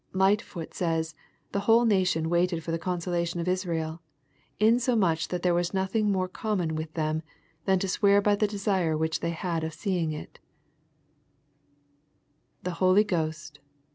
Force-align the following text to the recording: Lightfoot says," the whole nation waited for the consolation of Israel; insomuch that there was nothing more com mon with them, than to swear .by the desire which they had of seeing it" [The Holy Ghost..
Lightfoot 0.13 0.73
says," 0.73 1.13
the 1.51 1.59
whole 1.59 1.85
nation 1.85 2.27
waited 2.27 2.63
for 2.63 2.71
the 2.71 2.79
consolation 2.79 3.39
of 3.39 3.47
Israel; 3.47 4.01
insomuch 4.59 5.27
that 5.27 5.43
there 5.43 5.53
was 5.53 5.75
nothing 5.75 6.11
more 6.11 6.27
com 6.27 6.57
mon 6.57 6.73
with 6.75 6.91
them, 6.95 7.21
than 7.65 7.77
to 7.77 7.87
swear 7.87 8.19
.by 8.19 8.35
the 8.35 8.47
desire 8.47 8.97
which 8.97 9.19
they 9.19 9.29
had 9.29 9.63
of 9.63 9.75
seeing 9.75 10.11
it" 10.11 10.39
[The 12.63 12.79
Holy 12.81 13.03
Ghost.. 13.03 13.59